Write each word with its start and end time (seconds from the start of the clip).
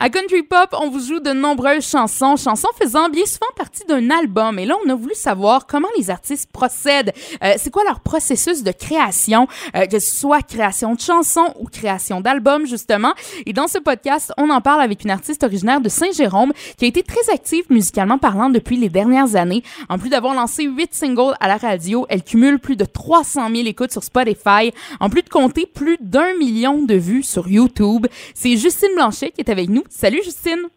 À 0.00 0.10
Country 0.10 0.44
Pop, 0.44 0.76
on 0.80 0.90
vous 0.90 1.00
joue 1.00 1.18
de 1.18 1.32
nombreuses 1.32 1.84
chansons, 1.84 2.36
chansons 2.36 2.68
faisant 2.80 3.08
bien 3.08 3.26
souvent 3.26 3.50
partie 3.56 3.84
d'un 3.84 4.10
album. 4.10 4.56
Et 4.60 4.64
là, 4.64 4.76
on 4.86 4.88
a 4.88 4.94
voulu 4.94 5.14
savoir 5.16 5.66
comment 5.66 5.88
les 5.98 6.08
artistes 6.08 6.52
procèdent. 6.52 7.12
Euh, 7.42 7.54
c'est 7.56 7.70
quoi 7.70 7.82
leur 7.82 7.98
processus 7.98 8.62
de 8.62 8.70
création, 8.70 9.48
euh, 9.74 9.86
que 9.86 9.98
ce 9.98 10.14
soit 10.14 10.42
création 10.42 10.94
de 10.94 11.00
chansons 11.00 11.52
ou 11.58 11.64
création 11.64 12.20
d'albums, 12.20 12.64
justement. 12.64 13.12
Et 13.44 13.52
dans 13.52 13.66
ce 13.66 13.78
podcast, 13.78 14.32
on 14.38 14.50
en 14.50 14.60
parle 14.60 14.82
avec 14.82 15.02
une 15.02 15.10
artiste 15.10 15.42
originaire 15.42 15.80
de 15.80 15.88
Saint-Jérôme 15.88 16.52
qui 16.76 16.84
a 16.84 16.88
été 16.88 17.02
très 17.02 17.32
active 17.32 17.64
musicalement 17.68 18.18
parlant 18.18 18.50
depuis 18.50 18.76
les 18.76 18.90
dernières 18.90 19.34
années. 19.34 19.64
En 19.88 19.98
plus 19.98 20.10
d'avoir 20.10 20.32
lancé 20.32 20.62
huit 20.62 20.94
singles 20.94 21.34
à 21.40 21.48
la 21.48 21.56
radio, 21.56 22.06
elle 22.08 22.22
cumule 22.22 22.60
plus 22.60 22.76
de 22.76 22.84
300 22.84 23.48
000 23.52 23.66
écoutes 23.66 23.90
sur 23.90 24.04
Spotify, 24.04 24.72
en 25.00 25.10
plus 25.10 25.22
de 25.22 25.28
compter 25.28 25.66
plus 25.66 25.98
d'un 26.00 26.36
million 26.36 26.82
de 26.82 26.94
vues 26.94 27.24
sur 27.24 27.48
YouTube. 27.48 28.06
C'est 28.34 28.56
Justine 28.56 28.94
Blanchet 28.94 29.32
qui 29.32 29.40
est 29.40 29.50
avec 29.50 29.68
nous. 29.68 29.82
Salut 29.88 30.22
Justine. 30.22 30.68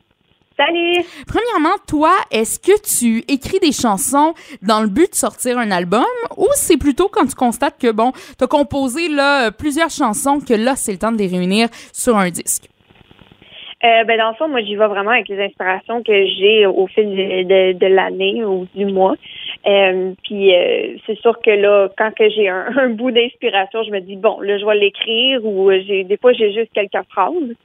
Salut. 0.58 1.04
Premièrement, 1.28 1.76
toi, 1.88 2.12
est-ce 2.32 2.60
que 2.60 2.80
tu 2.82 3.24
écris 3.32 3.60
des 3.60 3.72
chansons 3.72 4.34
dans 4.62 4.82
le 4.82 4.88
but 4.88 5.12
de 5.12 5.16
sortir 5.16 5.58
un 5.58 5.72
album 5.72 6.04
ou 6.38 6.48
c'est 6.54 6.78
plutôt 6.78 7.08
quand 7.08 7.26
tu 7.26 7.36
constates 7.36 7.80
que 7.82 7.92
bon, 7.92 8.12
tu 8.38 8.44
as 8.44 8.48
composé 8.48 9.10
là 9.10 9.52
plusieurs 9.52 9.90
chansons 9.90 10.40
que 10.40 10.54
là 10.54 10.76
c'est 10.76 10.92
le 10.92 10.98
temps 10.98 11.12
de 11.12 11.18
les 11.18 11.28
réunir 11.28 11.70
sur 11.94 12.18
un 12.18 12.30
disque? 12.30 12.70
Euh, 13.84 14.04
ben 14.04 14.18
dans 14.20 14.30
le 14.30 14.36
fond, 14.36 14.48
moi 14.48 14.62
j'y 14.62 14.76
vais 14.76 14.86
vraiment 14.88 15.10
avec 15.10 15.28
les 15.28 15.42
inspirations 15.44 16.04
que 16.04 16.26
j'ai 16.26 16.68
au 16.68 16.86
fil 16.86 17.10
de, 17.10 17.72
de, 17.72 17.88
l'année 17.88 18.46
ou 18.46 18.68
du 18.76 18.86
mois. 18.86 19.16
Euh, 19.66 20.12
puis 20.24 20.54
euh, 20.54 20.98
c'est 21.08 21.18
sûr 21.18 21.40
que 21.42 21.50
là, 21.50 21.90
quand 21.98 22.14
que 22.14 22.30
j'ai 22.30 22.48
un, 22.48 22.68
un 22.78 22.90
bout 22.90 23.10
d'inspiration, 23.10 23.82
je 23.84 23.90
me 23.90 24.00
dis 24.00 24.18
bon, 24.18 24.40
là 24.42 24.60
je 24.60 24.66
vais 24.66 24.76
l'écrire 24.76 25.44
ou 25.44 25.72
j'ai 25.72 26.04
des 26.04 26.18
fois 26.18 26.34
j'ai 26.34 26.54
juste 26.54 26.72
quelques 26.74 27.04
phrases. 27.10 27.56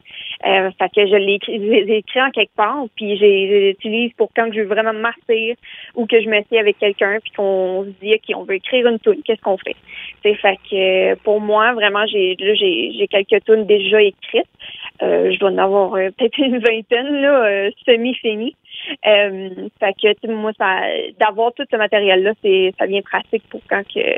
Euh, 0.44 0.70
fait 0.78 0.88
que 0.94 1.06
je 1.06 1.16
les 1.16 1.96
écris 1.96 2.20
en 2.20 2.30
quelque 2.30 2.54
part, 2.54 2.84
puis 2.94 3.16
j'utilise 3.16 4.12
pour 4.14 4.30
quand 4.36 4.52
je 4.52 4.60
veux 4.60 4.66
vraiment 4.66 4.92
marcher 4.92 5.56
ou 5.94 6.06
que 6.06 6.20
je 6.20 6.28
m'assieds 6.28 6.58
avec 6.58 6.78
quelqu'un, 6.78 7.18
puis 7.22 7.32
qu'on 7.32 7.84
se 7.84 8.04
dit 8.04 8.14
ok, 8.14 8.36
on 8.36 8.44
veut 8.44 8.56
écrire 8.56 8.86
une 8.86 8.98
tune, 8.98 9.22
qu'est-ce 9.24 9.40
qu'on 9.40 9.56
fait? 9.56 9.76
C'est 10.22 10.34
fait 10.34 10.58
que 10.70 11.14
pour 11.22 11.40
moi 11.40 11.72
vraiment 11.72 12.06
j'ai 12.06 12.36
j'ai 12.38 13.08
quelques 13.08 13.44
tunes 13.44 13.66
déjà 13.66 14.02
écrites. 14.02 14.44
Euh, 15.02 15.30
je 15.32 15.38
dois 15.38 15.50
en 15.50 15.58
avoir 15.58 15.94
euh, 15.94 16.10
peut-être 16.16 16.38
une 16.38 16.58
vingtaine 16.58 17.20
là, 17.20 17.70
semi-fini. 17.86 18.54
Euh, 19.06 19.68
fait 19.80 19.94
que 19.94 20.30
moi, 20.30 20.52
ça, 20.58 20.80
d'avoir 21.18 21.52
tout 21.52 21.64
ce 21.70 21.76
matériel-là, 21.76 22.32
c'est 22.42 22.72
ça 22.78 22.86
vient 22.86 23.02
pratique 23.02 23.42
pour 23.48 23.60
quand 23.68 23.82
que 23.82 24.00
euh, 24.00 24.16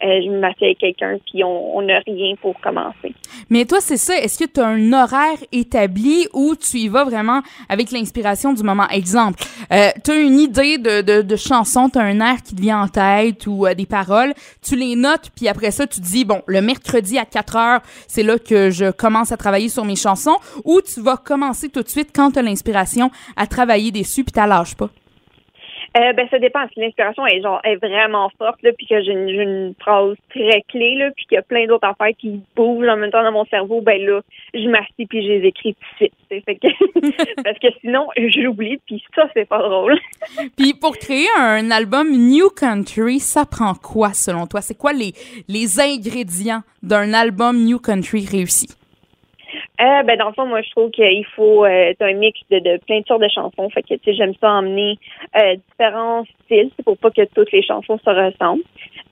je 0.00 0.30
m'assieds 0.30 0.68
avec 0.68 0.78
quelqu'un 0.78 1.18
puis 1.30 1.42
on 1.44 1.80
n'a 1.82 2.00
rien 2.06 2.34
pour 2.40 2.58
commencer. 2.60 3.14
Mais 3.48 3.64
toi, 3.64 3.80
c'est 3.80 3.96
ça. 3.96 4.16
Est-ce 4.18 4.38
que 4.44 4.50
tu 4.50 4.60
as 4.60 4.66
un 4.66 4.92
horaire 4.92 5.38
établi 5.52 6.26
ou 6.32 6.54
tu 6.56 6.78
y 6.78 6.88
vas 6.88 7.04
vraiment 7.04 7.42
avec 7.68 7.90
l'inspiration 7.90 8.52
du 8.52 8.62
moment? 8.62 8.88
Exemple, 8.88 9.42
euh, 9.72 9.88
tu 10.04 10.10
as 10.10 10.20
une 10.20 10.38
idée 10.38 10.78
de, 10.78 11.02
de, 11.02 11.22
de 11.22 11.36
chanson, 11.36 11.88
tu 11.88 11.98
as 11.98 12.02
un 12.02 12.20
air 12.20 12.42
qui 12.42 12.54
te 12.54 12.60
vient 12.60 12.82
en 12.82 12.88
tête 12.88 13.46
ou 13.46 13.66
euh, 13.66 13.74
des 13.74 13.86
paroles, 13.86 14.34
tu 14.62 14.76
les 14.76 14.96
notes 14.96 15.30
puis 15.34 15.48
après 15.48 15.70
ça, 15.70 15.86
tu 15.86 16.00
dis, 16.00 16.24
bon, 16.24 16.42
le 16.46 16.60
mercredi 16.60 17.18
à 17.18 17.24
4 17.24 17.56
heures, 17.56 17.80
c'est 18.08 18.22
là 18.22 18.38
que 18.38 18.70
je 18.70 18.90
commence 18.90 19.32
à 19.32 19.36
travailler 19.36 19.68
sur 19.68 19.84
mes 19.84 19.96
chansons 19.96 20.36
ou 20.64 20.80
tu 20.80 21.00
vas 21.00 21.16
commencer 21.16 21.68
tout 21.68 21.82
de 21.82 21.88
suite 21.88 22.10
quand 22.14 22.32
tu 22.32 22.38
as 22.38 22.42
l'inspiration 22.42 23.10
à 23.36 23.46
travailler 23.46 23.90
dessus 23.90 24.24
puis 24.24 24.32
tu 24.32 24.76
pas? 24.76 24.90
Euh, 25.96 26.12
ben 26.12 26.28
ça 26.30 26.38
dépend. 26.38 26.66
Si 26.72 26.80
l'inspiration 26.80 27.26
est 27.26 27.40
genre 27.40 27.60
est 27.64 27.76
vraiment 27.76 28.30
forte 28.36 28.62
là, 28.62 28.70
puis 28.76 28.86
que 28.86 29.02
j'ai 29.02 29.12
une, 29.12 29.28
une, 29.28 29.74
phrase 29.78 30.16
très 30.30 30.62
clé 30.68 30.94
là, 30.96 31.10
puis 31.16 31.24
qu'il 31.26 31.36
y 31.36 31.38
a 31.38 31.42
plein 31.42 31.66
d'autres 31.66 31.88
affaires 31.88 32.14
qui 32.18 32.40
bougent 32.54 32.88
en 32.88 32.96
même 32.96 33.10
temps 33.10 33.22
dans 33.22 33.32
mon 33.32 33.46
cerveau, 33.46 33.80
ben 33.80 34.00
là, 34.04 34.20
je 34.52 34.68
m'assis 34.68 35.06
puis 35.08 35.22
je 35.22 35.28
les 35.28 35.46
écris 35.46 35.74
tout 35.74 36.04
de 36.04 36.10
suite. 36.28 36.44
Fait 36.44 36.56
que, 36.56 37.42
parce 37.42 37.58
que 37.58 37.68
sinon, 37.80 38.08
j'oublie 38.16 38.78
puis 38.86 39.02
ça 39.14 39.28
c'est 39.32 39.48
pas 39.48 39.62
drôle. 39.62 39.98
puis 40.56 40.74
pour 40.74 40.98
créer 40.98 41.28
un 41.38 41.70
album 41.70 42.10
New 42.10 42.50
Country, 42.50 43.18
ça 43.18 43.46
prend 43.46 43.74
quoi 43.74 44.12
selon 44.12 44.46
toi? 44.46 44.60
C'est 44.60 44.76
quoi 44.76 44.92
les 44.92 45.12
les 45.48 45.80
ingrédients 45.80 46.62
d'un 46.82 47.14
album 47.14 47.64
New 47.64 47.78
Country 47.78 48.26
réussi? 48.30 48.68
Euh, 49.78 50.02
ben 50.04 50.16
dans 50.16 50.28
le 50.28 50.32
fond, 50.32 50.46
moi 50.46 50.62
je 50.62 50.70
trouve 50.70 50.90
qu'il 50.90 51.26
faut 51.34 51.64
euh, 51.66 51.92
un 52.00 52.12
mix 52.14 52.40
de, 52.50 52.58
de, 52.60 52.78
plein 52.86 53.00
de 53.00 53.06
sortes 53.06 53.20
de 53.20 53.28
chansons. 53.28 53.68
Fait 53.70 53.82
que 53.82 53.94
tu 53.94 54.00
sais, 54.04 54.14
j'aime 54.14 54.32
ça 54.40 54.50
emmener 54.50 54.98
euh, 55.36 55.56
différents 55.70 56.24
styles, 56.44 56.70
c'est 56.76 56.82
pour 56.82 56.96
pas 56.96 57.10
que 57.10 57.24
toutes 57.34 57.52
les 57.52 57.62
chansons 57.62 57.98
se 57.98 58.08
ressemblent. 58.08 58.62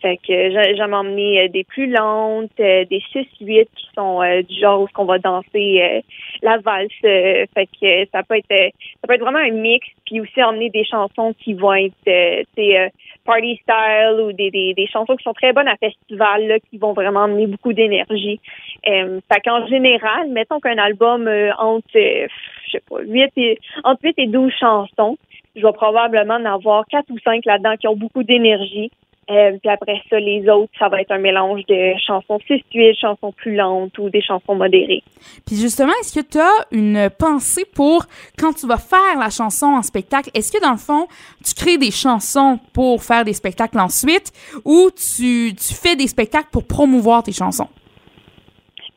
Fait 0.00 0.16
que 0.16 0.50
j'aime 0.50 0.94
emmener 0.94 1.42
euh, 1.42 1.48
des 1.48 1.64
plus 1.64 1.86
lentes, 1.86 2.50
euh, 2.60 2.84
des 2.86 3.02
6-8 3.12 3.66
qui 3.76 3.88
sont 3.94 4.20
du 4.48 4.58
genre 4.58 4.80
où 4.82 4.88
on 4.97 5.04
va 5.04 5.19
danser 5.19 6.02
la 6.42 6.58
valse. 6.58 6.91
fait 7.02 7.69
que 7.81 8.06
ça 8.12 8.22
peut 8.22 8.36
être 8.36 8.48
ça 8.48 9.06
peut 9.06 9.14
être 9.14 9.20
vraiment 9.20 9.38
un 9.38 9.50
mix, 9.50 9.86
puis 10.06 10.20
aussi 10.20 10.42
emmener 10.42 10.70
des 10.70 10.84
chansons 10.84 11.34
qui 11.38 11.54
vont 11.54 11.75
être 11.75 11.94
c'est 12.04 12.91
party 13.24 13.60
style 13.62 14.20
ou 14.20 14.32
des, 14.32 14.50
des, 14.50 14.74
des, 14.74 14.86
chansons 14.86 15.16
qui 15.16 15.24
sont 15.24 15.32
très 15.32 15.52
bonnes 15.52 15.68
à 15.68 15.76
festival, 15.76 16.46
là, 16.46 16.58
qui 16.58 16.78
vont 16.78 16.92
vraiment 16.92 17.24
amener 17.24 17.46
beaucoup 17.46 17.72
d'énergie. 17.72 18.40
Euh, 18.86 19.20
fait 19.32 19.40
qu'en 19.44 19.66
général, 19.66 20.28
mettons 20.30 20.60
qu'un 20.60 20.78
album 20.78 21.26
euh, 21.26 21.50
entre, 21.58 21.96
euh, 21.96 22.26
je 22.66 22.72
sais 22.72 22.82
pas, 22.88 23.00
8 23.00 23.32
et, 23.36 23.58
entre 23.82 24.04
8 24.04 24.14
et 24.18 24.26
12 24.26 24.52
chansons, 24.52 25.16
je 25.56 25.62
vais 25.62 25.72
probablement 25.72 26.34
en 26.34 26.44
avoir 26.44 26.84
4 26.86 27.10
ou 27.10 27.18
5 27.18 27.44
là-dedans 27.44 27.76
qui 27.76 27.88
ont 27.88 27.96
beaucoup 27.96 28.22
d'énergie. 28.22 28.90
Euh, 29.30 29.56
puis 29.60 29.70
après 29.70 30.00
ça, 30.10 30.18
les 30.18 30.48
autres, 30.48 30.72
ça 30.78 30.88
va 30.88 31.00
être 31.00 31.10
un 31.12 31.18
mélange 31.18 31.62
de 31.66 31.92
chansons 32.06 32.38
de 32.48 32.92
chansons 33.00 33.32
plus 33.32 33.54
lentes 33.54 33.96
ou 33.98 34.10
des 34.10 34.22
chansons 34.22 34.54
modérées. 34.54 35.02
Puis 35.46 35.56
justement, 35.56 35.92
est-ce 36.00 36.20
que 36.20 36.26
tu 36.26 36.38
as 36.38 36.66
une 36.72 37.08
pensée 37.18 37.64
pour 37.74 38.04
quand 38.38 38.52
tu 38.52 38.66
vas 38.66 38.76
faire 38.76 39.18
la 39.18 39.30
chanson 39.30 39.66
en 39.66 39.82
spectacle? 39.82 40.30
Est-ce 40.34 40.52
que 40.52 40.62
dans 40.62 40.72
le 40.72 40.78
fond, 40.78 41.06
tu 41.44 41.54
crées 41.54 41.78
des 41.78 41.90
chansons 41.90 42.58
pour 42.72 43.02
faire 43.02 43.24
des 43.24 43.32
spectacles 43.32 43.78
ensuite 43.78 44.32
ou 44.64 44.90
tu, 44.90 45.54
tu 45.54 45.74
fais 45.74 45.96
des 45.96 46.06
spectacles 46.06 46.48
pour 46.52 46.66
promouvoir 46.66 47.22
tes 47.22 47.32
chansons? 47.32 47.68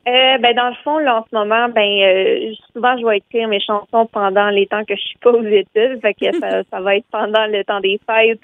Euh, 0.08 0.38
ben 0.38 0.54
dans 0.54 0.70
le 0.70 0.74
fond, 0.76 0.98
là, 0.98 1.18
en 1.18 1.24
ce 1.30 1.36
moment, 1.36 1.68
ben 1.68 1.82
euh, 1.82 2.54
souvent 2.72 2.96
je 2.96 3.04
vais 3.04 3.18
écrire 3.18 3.46
mes 3.46 3.60
chansons 3.60 4.06
pendant 4.06 4.48
les 4.48 4.66
temps 4.66 4.84
que 4.84 4.96
je 4.96 5.02
suis 5.02 5.18
pas 5.18 5.32
aux 5.32 5.44
études, 5.44 6.00
fait 6.00 6.14
que 6.14 6.32
ça, 6.38 6.62
ça 6.70 6.80
va 6.80 6.96
être 6.96 7.04
pendant 7.10 7.46
le 7.46 7.62
temps 7.64 7.80
des 7.80 8.00
fêtes, 8.06 8.40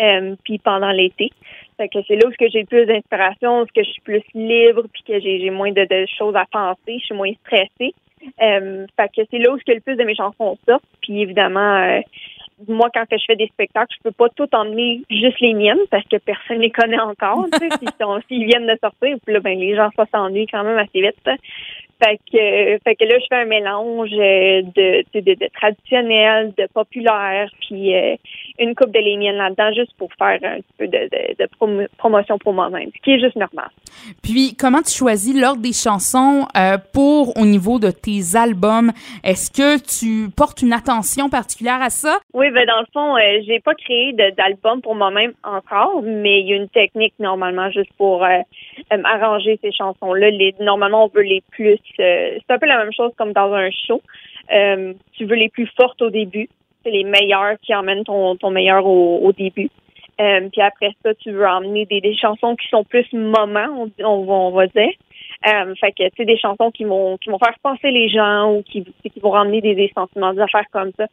euh, 0.00 0.34
puis 0.44 0.58
pendant 0.58 0.90
l'été. 0.90 1.30
Fait 1.76 1.88
que 1.88 1.98
c'est 2.08 2.16
là 2.16 2.28
où 2.28 2.32
j'ai 2.40 2.64
plus 2.64 2.86
d'inspiration, 2.86 3.60
où 3.60 3.66
que 3.66 3.82
je 3.82 3.90
suis 3.90 4.00
plus 4.00 4.22
libre, 4.34 4.84
puis 4.90 5.02
que 5.06 5.20
j'ai 5.20 5.50
moins 5.50 5.72
de, 5.72 5.84
de, 5.84 6.06
choses 6.18 6.34
à 6.34 6.46
penser, 6.50 6.98
je 6.98 7.04
suis 7.04 7.14
moins 7.14 7.32
stressée. 7.44 7.94
Fait 8.38 9.08
que 9.14 9.22
c'est 9.30 9.38
là 9.38 9.52
où 9.52 9.58
que 9.58 9.72
le 9.72 9.80
plus 9.80 9.96
de 9.96 10.04
mes 10.04 10.14
chansons 10.14 10.56
sortent. 10.66 10.84
Puis 11.02 11.20
évidemment, 11.20 12.00
moi, 12.68 12.88
quand 12.92 13.04
je 13.10 13.24
fais 13.26 13.36
des 13.36 13.48
spectacles, 13.48 13.94
je 13.96 14.02
peux 14.02 14.12
pas 14.12 14.28
tout 14.30 14.48
emmener 14.54 15.02
juste 15.10 15.40
les 15.40 15.54
miennes 15.54 15.78
parce 15.90 16.06
que 16.06 16.16
personne 16.16 16.58
les 16.58 16.70
connaît 16.70 17.00
encore. 17.00 17.46
S'ils 18.28 18.44
viennent 18.46 18.66
de 18.66 18.78
sortir, 18.80 19.16
puis 19.24 19.34
là, 19.34 19.40
ben, 19.40 19.58
les 19.58 19.74
gens 19.76 19.90
s'ennuient 20.12 20.46
quand 20.46 20.64
même 20.64 20.78
assez 20.78 21.00
vite. 21.00 21.28
Fait 22.02 22.18
que, 22.32 22.78
fait 22.82 22.96
que 22.96 23.04
là, 23.04 23.18
je 23.20 23.26
fais 23.28 23.42
un 23.42 23.44
mélange 23.44 24.10
euh, 24.12 24.62
de, 24.74 25.04
de, 25.14 25.34
de, 25.34 25.48
traditionnel, 25.54 26.52
de 26.58 26.66
populaire, 26.74 27.48
puis 27.60 27.94
euh, 27.94 28.16
une 28.58 28.74
coupe 28.74 28.90
de 28.90 28.98
les 28.98 29.16
miennes 29.16 29.36
là-dedans, 29.36 29.72
juste 29.72 29.92
pour 29.96 30.08
faire 30.18 30.40
un 30.42 30.58
peu 30.78 30.88
de, 30.88 31.08
de, 31.38 31.86
promotion 31.98 32.38
pour 32.38 32.54
moi-même, 32.54 32.90
ce 32.96 33.02
qui 33.02 33.12
est 33.12 33.20
juste 33.20 33.36
normal. 33.36 33.68
Puis, 34.20 34.56
comment 34.58 34.82
tu 34.82 34.90
choisis 34.90 35.38
l'ordre 35.40 35.62
des 35.62 35.72
chansons 35.72 36.48
euh, 36.56 36.76
pour 36.92 37.36
au 37.38 37.44
niveau 37.44 37.78
de 37.78 37.92
tes 37.92 38.36
albums? 38.36 38.90
Est-ce 39.22 39.52
que 39.52 39.78
tu 39.78 40.28
portes 40.30 40.62
une 40.62 40.72
attention 40.72 41.28
particulière 41.28 41.82
à 41.82 41.90
ça? 41.90 42.18
Oui, 42.34 42.50
ben 42.50 42.66
dans 42.66 42.80
le 42.80 42.86
fond, 42.92 43.14
j'ai 43.46 43.60
pas 43.60 43.74
créé 43.74 44.12
d'album 44.12 44.82
pour 44.82 44.96
moi-même 44.96 45.34
encore, 45.44 46.02
mais 46.02 46.40
il 46.40 46.48
y 46.48 46.52
a 46.52 46.56
une 46.56 46.68
technique 46.68 47.14
normalement 47.20 47.70
juste 47.70 47.92
pour 47.96 48.26
arranger 48.90 49.58
ces 49.62 49.70
chansons-là. 49.70 50.30
Normalement, 50.58 51.04
on 51.04 51.08
veut 51.08 51.22
les 51.22 51.42
plus 51.52 51.78
euh, 52.00 52.38
c'est 52.38 52.54
un 52.54 52.58
peu 52.58 52.66
la 52.66 52.78
même 52.78 52.92
chose 52.92 53.12
comme 53.16 53.32
dans 53.32 53.52
un 53.52 53.70
show. 53.70 54.00
Euh, 54.52 54.94
tu 55.12 55.24
veux 55.24 55.36
les 55.36 55.48
plus 55.48 55.68
fortes 55.76 56.00
au 56.02 56.10
début. 56.10 56.48
C'est 56.82 56.90
les 56.90 57.04
meilleurs 57.04 57.58
qui 57.62 57.74
emmènent 57.74 58.04
ton, 58.04 58.36
ton 58.36 58.50
meilleur 58.50 58.84
au, 58.84 59.32
début. 59.32 59.70
Euh, 60.20 60.48
puis 60.50 60.60
après 60.60 60.90
ça, 61.02 61.14
tu 61.14 61.30
veux 61.30 61.46
emmener 61.46 61.86
des, 61.86 62.00
des 62.00 62.16
chansons 62.16 62.56
qui 62.56 62.68
sont 62.68 62.84
plus 62.84 63.06
moments, 63.12 63.88
on, 64.00 64.04
on, 64.04 64.50
va 64.50 64.66
dire. 64.66 64.90
fait 65.44 65.92
que, 65.92 66.08
tu 66.08 66.16
sais, 66.16 66.24
des 66.24 66.38
chansons 66.38 66.70
qui 66.70 66.84
vont, 66.84 67.16
qui 67.18 67.30
vont 67.30 67.38
faire 67.38 67.54
penser 67.62 67.90
les 67.90 68.08
gens 68.08 68.52
ou 68.52 68.62
qui, 68.62 68.84
qui 68.84 69.20
vont 69.20 69.30
ramener 69.30 69.60
des, 69.60 69.74
des 69.74 69.92
sentiments, 69.94 70.34
des 70.34 70.40
affaires 70.40 70.66
comme 70.72 70.90
ça. 70.96 71.06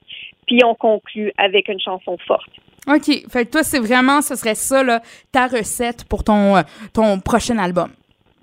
Puis 0.47 0.59
on 0.65 0.73
conclut 0.73 1.31
avec 1.37 1.67
une 1.69 1.79
chanson 1.79 2.17
forte. 2.27 2.49
OK. 2.87 3.29
Fait 3.29 3.45
que 3.45 3.51
toi, 3.51 3.63
c'est 3.63 3.79
vraiment, 3.79 4.21
ce 4.21 4.35
serait 4.35 4.55
ça, 4.55 4.83
là, 4.83 5.01
ta 5.31 5.47
recette 5.47 6.05
pour 6.09 6.23
ton, 6.23 6.55
ton 6.93 7.19
prochain 7.19 7.57
album. 7.57 7.89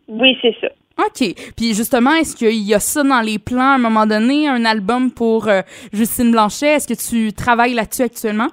Oui, 0.09 0.39
c'est 0.41 0.55
ça. 0.61 0.69
OK. 0.99 1.35
Puis 1.57 1.75
justement, 1.75 2.15
est-ce 2.15 2.35
qu'il 2.35 2.63
y 2.63 2.75
a 2.75 2.81
ça 2.81 3.03
dans 3.03 3.21
les 3.21 3.39
plans 3.39 3.73
à 3.73 3.75
un 3.75 3.79
moment 3.79 4.07
donné, 4.07 4.49
un 4.49 4.65
album 4.65 5.11
pour 5.11 5.49
euh, 5.49 5.63
Justine 5.93 6.31
Blanchet? 6.31 6.75
Est-ce 6.75 6.89
que 6.89 6.95
tu 6.95 7.33
travailles 7.33 7.75
là-dessus 7.75 8.03
actuellement? 8.03 8.49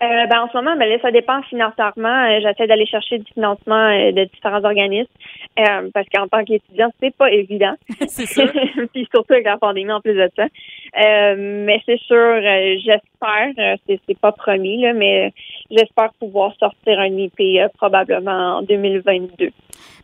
Euh, 0.00 0.26
ben, 0.26 0.42
en 0.42 0.48
ce 0.48 0.56
moment, 0.56 0.76
ben, 0.76 0.88
là, 0.88 0.96
ça 1.02 1.10
dépend 1.10 1.42
financièrement. 1.42 2.26
Euh, 2.26 2.38
j'essaie 2.40 2.68
d'aller 2.68 2.86
chercher 2.86 3.18
du 3.18 3.32
financement 3.32 3.74
euh, 3.74 4.12
de 4.12 4.24
différents 4.24 4.62
organismes 4.62 5.10
euh, 5.58 5.90
parce 5.92 6.06
qu'en 6.14 6.28
tant 6.28 6.44
qu'étudiant, 6.44 6.88
c'est 7.00 7.14
pas 7.16 7.32
évident. 7.32 7.74
c'est 8.06 8.26
sûr. 8.26 8.48
Puis 8.92 9.08
surtout 9.12 9.32
avec 9.32 9.46
la 9.46 9.58
pandémie 9.58 9.90
en 9.90 10.00
plus 10.00 10.14
de 10.14 10.30
ça. 10.36 10.46
mais 11.36 11.82
c'est 11.84 11.98
sûr, 11.98 12.40
j'espère, 12.78 13.78
c'est, 13.86 14.00
c'est 14.06 14.18
pas 14.18 14.30
promis, 14.30 14.80
là, 14.82 14.92
mais 14.92 15.32
j'espère 15.68 16.12
pouvoir 16.20 16.54
sortir 16.60 17.00
un 17.00 17.16
IP 17.16 17.42
probablement 17.76 18.58
en 18.58 18.62
2022. 18.62 19.50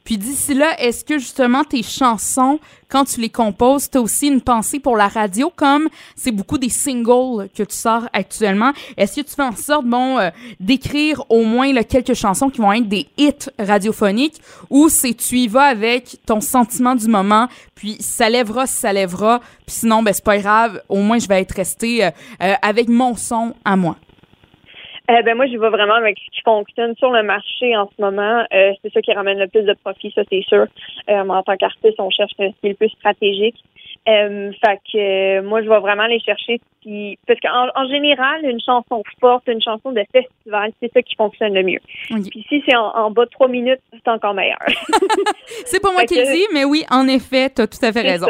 Puis 0.04 0.18
d'ici 0.18 0.52
là, 0.52 0.78
est-ce 0.78 1.02
que 1.02 1.18
justement 1.18 1.64
tes 1.64 1.82
chansons, 1.82 2.60
quand 2.90 3.04
tu 3.04 3.20
les 3.20 3.30
composes, 3.30 3.90
tu 3.90 3.96
as 3.96 4.02
aussi 4.02 4.28
une 4.28 4.42
pensée 4.42 4.78
pour 4.78 4.96
la 4.96 5.08
radio, 5.08 5.50
comme 5.56 5.88
c'est 6.14 6.30
beaucoup 6.30 6.58
des 6.58 6.68
singles 6.68 7.48
que 7.56 7.62
tu 7.62 7.74
sors 7.74 8.02
actuellement. 8.12 8.72
Est-ce 8.98 9.22
que 9.22 9.26
tu 9.26 9.34
fais 9.34 9.42
en 9.42 9.56
sorte, 9.56 9.83
euh, 9.92 10.30
d'écrire 10.60 11.22
au 11.28 11.44
moins 11.44 11.72
quelques 11.82 12.14
chansons 12.14 12.48
qui 12.48 12.60
vont 12.60 12.72
être 12.72 12.88
des 12.88 13.06
hits 13.16 13.50
radiophoniques, 13.58 14.40
ou 14.70 14.88
c'est 14.88 15.14
tu 15.14 15.36
y 15.36 15.48
vas 15.48 15.64
avec 15.64 16.16
ton 16.26 16.40
sentiment 16.40 16.94
du 16.94 17.08
moment, 17.08 17.48
puis 17.74 17.96
ça 18.00 18.28
lèvera 18.28 18.66
ça 18.66 18.92
lèvera, 18.92 19.40
puis 19.66 19.76
sinon, 19.76 20.02
ben 20.02 20.12
c'est 20.12 20.24
pas 20.24 20.38
grave, 20.38 20.80
au 20.88 20.98
moins 20.98 21.18
je 21.18 21.28
vais 21.28 21.40
être 21.40 21.52
resté 21.52 22.04
euh, 22.04 22.10
euh, 22.42 22.54
avec 22.62 22.88
mon 22.88 23.14
son 23.14 23.54
à 23.64 23.76
moi. 23.76 23.96
Ben 25.06 25.34
moi, 25.34 25.46
je 25.46 25.58
vais 25.58 25.68
vraiment 25.68 25.96
avec 25.96 26.16
ce 26.18 26.30
qui 26.30 26.40
fonctionne 26.42 26.96
sur 26.96 27.10
le 27.10 27.22
marché 27.22 27.76
en 27.76 27.90
ce 27.94 28.00
moment. 28.00 28.42
C'est 28.50 28.90
ça 28.90 29.02
qui 29.02 29.12
ramène 29.12 29.38
le 29.38 29.48
plus 29.48 29.60
de 29.60 29.74
profit, 29.84 30.10
ça 30.14 30.22
c'est 30.30 30.42
sûr. 30.48 30.64
En 31.08 31.42
tant 31.42 31.58
qu'artiste, 31.58 32.00
on 32.00 32.08
cherche 32.08 32.32
ce 32.38 32.44
qui 32.46 32.66
est 32.66 32.68
le 32.70 32.74
plus 32.74 32.88
stratégique. 32.88 33.62
Euh, 34.06 34.52
fait 34.64 34.80
que 34.92 35.40
moi, 35.40 35.62
je 35.62 35.68
vais 35.68 35.78
vraiment 35.78 36.06
les 36.06 36.20
chercher. 36.20 36.60
Puis, 36.82 37.18
parce 37.26 37.40
qu'en 37.40 37.68
en 37.74 37.88
général, 37.88 38.44
une 38.44 38.60
chanson 38.60 39.02
forte, 39.18 39.44
une 39.48 39.62
chanson 39.62 39.92
de 39.92 40.04
festival, 40.12 40.72
c'est 40.80 40.92
ça 40.92 41.00
qui 41.00 41.14
fonctionne 41.16 41.54
le 41.54 41.62
mieux. 41.62 41.80
Puis 42.10 42.44
si 42.48 42.62
c'est 42.68 42.76
en, 42.76 43.10
bas 43.10 43.24
de 43.24 43.30
trois 43.30 43.48
minutes, 43.48 43.80
c'est 43.92 44.10
encore 44.10 44.34
meilleur. 44.34 44.58
c'est 45.64 45.80
pas 45.80 45.92
moi 45.92 46.04
qui 46.04 46.16
le 46.16 46.30
dis, 46.30 46.46
mais 46.52 46.64
oui, 46.64 46.84
en 46.90 47.08
effet, 47.08 47.48
tu 47.48 47.62
as 47.62 47.66
tout 47.66 47.78
à 47.82 47.92
fait 47.92 48.02
raison. 48.02 48.26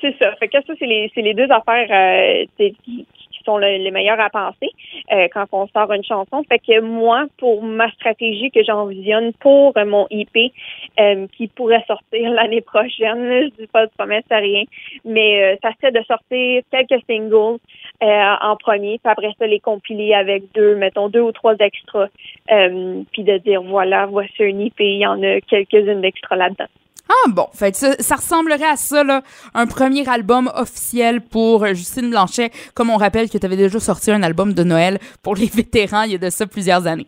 C'est 0.00 0.16
ça. 0.18 0.34
Fait 0.36 0.48
que 0.48 0.58
ça, 0.66 0.72
c'est 0.78 0.86
les, 0.86 1.10
les 1.16 1.34
deux 1.34 1.50
affaires 1.50 1.88
euh, 1.90 2.44
qui, 2.84 3.06
sont 3.46 3.56
les 3.58 3.90
meilleurs 3.90 4.20
à 4.20 4.28
penser 4.28 4.70
euh, 5.12 5.28
quand 5.32 5.46
on 5.52 5.66
sort 5.68 5.90
une 5.92 6.04
chanson. 6.04 6.42
Fait 6.48 6.58
que 6.58 6.80
moi, 6.80 7.26
pour 7.38 7.62
ma 7.62 7.90
stratégie 7.92 8.50
que 8.50 8.62
j'envisionne 8.62 9.32
pour 9.34 9.72
mon 9.86 10.06
IP 10.10 10.52
euh, 11.00 11.26
qui 11.36 11.46
pourrait 11.48 11.84
sortir 11.86 12.30
l'année 12.38 12.60
prochaine, 12.60 13.44
je 13.44 13.62
dis 13.62 13.66
pas 13.68 13.86
de 13.86 13.90
promesse 13.96 14.24
à 14.30 14.38
rien, 14.38 14.64
mais 15.04 15.42
euh, 15.42 15.56
ça 15.62 15.70
serait 15.80 15.92
de 15.92 16.02
sortir 16.04 16.62
quelques 16.70 17.02
singles 17.08 17.58
en 18.02 18.56
premier, 18.56 18.98
puis 18.98 19.10
après 19.10 19.32
ça 19.38 19.46
les 19.46 19.60
compiler 19.60 20.12
avec 20.12 20.52
deux, 20.54 20.74
mettons 20.74 21.08
deux 21.08 21.20
ou 21.20 21.32
trois 21.32 21.54
extras, 21.60 22.08
puis 22.46 23.24
de 23.24 23.38
dire 23.38 23.62
voilà, 23.62 24.06
voici 24.06 24.42
un 24.42 24.58
IP, 24.58 24.80
il 24.80 24.98
y 24.98 25.06
en 25.06 25.22
a 25.22 25.40
quelques-unes 25.40 26.02
d'extras 26.02 26.36
là-dedans. 26.36 26.66
Ah 27.08 27.30
bon, 27.30 27.46
fait 27.54 27.76
ça, 27.76 27.94
ça 28.00 28.16
ressemblerait 28.16 28.64
à 28.64 28.76
ça, 28.76 29.04
là, 29.04 29.22
un 29.54 29.66
premier 29.66 30.08
album 30.08 30.50
officiel 30.54 31.20
pour 31.20 31.64
euh, 31.64 31.68
Justine 31.68 32.10
Blanchet, 32.10 32.50
comme 32.74 32.90
on 32.90 32.96
rappelle 32.96 33.30
que 33.30 33.38
tu 33.38 33.46
avais 33.46 33.56
déjà 33.56 33.78
sorti 33.78 34.10
un 34.10 34.22
album 34.22 34.54
de 34.54 34.64
Noël 34.64 34.98
pour 35.22 35.36
les 35.36 35.46
vétérans 35.46 36.02
il 36.02 36.12
y 36.12 36.14
a 36.16 36.18
de 36.18 36.30
ça 36.30 36.46
plusieurs 36.46 36.86
années. 36.86 37.06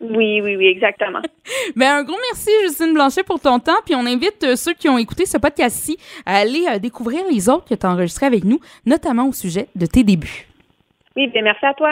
Oui, 0.00 0.40
oui, 0.40 0.56
oui, 0.56 0.66
exactement. 0.66 1.20
ben, 1.76 1.96
un 1.96 2.04
gros 2.04 2.16
merci, 2.30 2.50
Justine 2.62 2.94
Blanchet, 2.94 3.22
pour 3.22 3.38
ton 3.38 3.58
temps. 3.58 3.80
Puis 3.84 3.94
on 3.94 4.06
invite 4.06 4.42
euh, 4.44 4.56
ceux 4.56 4.72
qui 4.72 4.88
ont 4.88 4.96
écouté 4.96 5.26
ce 5.26 5.36
podcast-ci 5.36 5.98
à 6.24 6.38
aller 6.38 6.64
euh, 6.70 6.78
découvrir 6.78 7.22
les 7.30 7.48
autres 7.50 7.66
que 7.68 7.74
tu 7.74 7.84
as 7.84 7.90
enregistrés 7.90 8.26
avec 8.26 8.44
nous, 8.44 8.60
notamment 8.86 9.28
au 9.28 9.32
sujet 9.32 9.66
de 9.76 9.84
tes 9.84 10.02
débuts. 10.02 10.46
Oui, 11.16 11.26
bien 11.28 11.42
merci 11.42 11.66
à 11.66 11.74
toi. 11.74 11.90